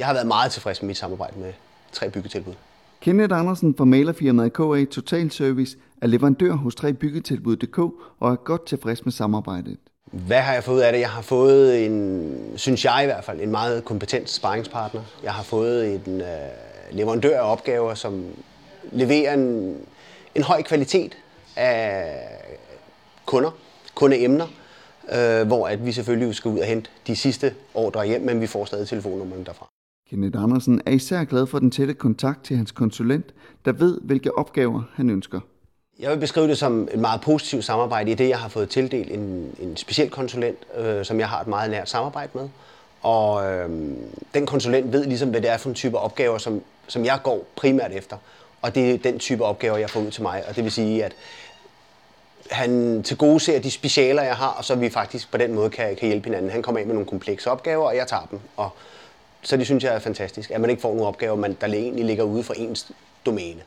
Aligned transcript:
jeg 0.00 0.08
har 0.08 0.14
været 0.14 0.26
meget 0.26 0.52
tilfreds 0.52 0.82
med 0.82 0.86
mit 0.86 0.96
samarbejde 0.96 1.38
med 1.38 1.52
tre 1.92 2.10
byggetilbud. 2.10 2.54
Kenneth 3.00 3.38
Andersen 3.38 3.74
fra 3.76 3.84
malerfirmaet 3.84 4.52
KA 4.52 4.84
Total 4.90 5.30
Service 5.30 5.76
er 6.02 6.06
leverandør 6.06 6.52
hos 6.52 6.74
3 6.74 6.92
byggetilbud.dk 6.92 7.78
og 8.20 8.32
er 8.32 8.36
godt 8.36 8.66
tilfreds 8.66 9.04
med 9.04 9.12
samarbejdet. 9.12 9.76
Hvad 10.04 10.40
har 10.40 10.54
jeg 10.54 10.64
fået 10.64 10.76
ud 10.76 10.80
af 10.80 10.92
det? 10.92 11.00
Jeg 11.00 11.10
har 11.10 11.22
fået 11.22 11.86
en, 11.86 12.52
synes 12.56 12.84
jeg 12.84 13.00
i 13.02 13.06
hvert 13.06 13.24
fald, 13.24 13.40
en 13.40 13.50
meget 13.50 13.84
kompetent 13.84 14.30
sparringspartner. 14.30 15.02
Jeg 15.22 15.32
har 15.32 15.42
fået 15.42 15.94
en 15.94 16.20
øh, 16.20 16.26
leverandør 16.90 17.40
af 17.40 17.52
opgaver, 17.52 17.94
som 17.94 18.24
leverer 18.92 19.34
en, 19.34 19.76
en 20.34 20.42
høj 20.42 20.62
kvalitet 20.62 21.16
af 21.56 22.16
kunder, 23.26 23.50
kundeemner, 23.94 24.46
øh, 25.12 25.46
hvor 25.46 25.68
at 25.68 25.86
vi 25.86 25.92
selvfølgelig 25.92 26.34
skal 26.34 26.50
ud 26.50 26.58
og 26.58 26.66
hente 26.66 26.90
de 27.06 27.16
sidste 27.16 27.54
ordre 27.74 28.06
hjem, 28.06 28.20
men 28.20 28.40
vi 28.40 28.46
får 28.46 28.64
stadig 28.64 28.88
telefonnummerne 28.88 29.44
derfra. 29.44 29.70
Kenneth 30.10 30.42
Andersen 30.42 30.80
er 30.86 30.90
især 30.90 31.24
glad 31.24 31.46
for 31.46 31.58
den 31.58 31.70
tætte 31.70 31.94
kontakt 31.94 32.44
til 32.44 32.56
hans 32.56 32.72
konsulent, 32.72 33.26
der 33.64 33.72
ved, 33.72 34.00
hvilke 34.00 34.38
opgaver 34.38 34.82
han 34.94 35.10
ønsker. 35.10 35.40
Jeg 35.98 36.10
vil 36.10 36.18
beskrive 36.18 36.48
det 36.48 36.58
som 36.58 36.88
et 36.92 36.98
meget 36.98 37.20
positivt 37.20 37.64
samarbejde 37.64 38.10
i 38.10 38.14
det, 38.14 38.28
jeg 38.28 38.38
har 38.38 38.48
fået 38.48 38.68
tildelt 38.68 39.10
en, 39.10 39.54
en 39.60 39.76
speciel 39.76 40.10
konsulent, 40.10 40.58
øh, 40.78 41.04
som 41.04 41.20
jeg 41.20 41.28
har 41.28 41.40
et 41.40 41.46
meget 41.46 41.70
nært 41.70 41.88
samarbejde 41.88 42.30
med. 42.34 42.48
Og 43.02 43.52
øh, 43.52 43.70
den 44.34 44.46
konsulent 44.46 44.92
ved 44.92 45.04
ligesom, 45.04 45.30
hvad 45.30 45.40
det 45.40 45.50
er 45.50 45.56
for 45.56 45.68
en 45.68 45.74
type 45.74 45.98
opgaver, 45.98 46.38
som, 46.38 46.62
som 46.86 47.04
jeg 47.04 47.20
går 47.22 47.46
primært 47.56 47.92
efter. 47.92 48.16
Og 48.62 48.74
det 48.74 48.94
er 48.94 48.98
den 48.98 49.18
type 49.18 49.44
opgaver, 49.44 49.76
jeg 49.76 49.90
får 49.90 50.00
ud 50.00 50.10
til 50.10 50.22
mig. 50.22 50.42
Og 50.48 50.56
det 50.56 50.64
vil 50.64 50.72
sige, 50.72 51.04
at 51.04 51.12
han 52.50 53.02
til 53.02 53.16
gode 53.16 53.40
ser 53.40 53.60
de 53.60 53.70
specialer, 53.70 54.22
jeg 54.22 54.36
har, 54.36 54.48
og 54.48 54.64
så 54.64 54.74
vi 54.74 54.90
faktisk 54.90 55.30
på 55.30 55.38
den 55.38 55.54
måde 55.54 55.70
kan, 55.70 55.96
kan 55.96 56.08
hjælpe 56.08 56.24
hinanden. 56.24 56.50
Han 56.50 56.62
kommer 56.62 56.78
ind 56.78 56.86
med 56.86 56.94
nogle 56.94 57.08
komplekse 57.08 57.50
opgaver, 57.50 57.84
og 57.84 57.96
jeg 57.96 58.06
tager 58.06 58.26
dem. 58.30 58.38
Og 58.56 58.70
så 59.42 59.56
det 59.56 59.66
synes 59.66 59.84
jeg 59.84 59.94
er 59.94 59.98
fantastisk, 59.98 60.50
at 60.50 60.60
man 60.60 60.70
ikke 60.70 60.82
får 60.82 60.88
nogle 60.88 61.06
opgaver, 61.06 61.36
man, 61.36 61.56
der 61.60 61.66
egentlig 61.66 62.04
ligger 62.04 62.24
ude 62.24 62.42
for 62.42 62.54
ens 62.54 62.92
domæne. 63.26 63.60